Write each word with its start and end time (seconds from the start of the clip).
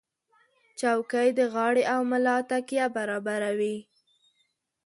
چوکۍ 0.79 1.29
د 1.39 1.41
غاړې 1.53 1.83
او 1.93 2.01
ملا 2.11 2.37
تکیه 2.49 2.85
برابروي. 2.95 3.77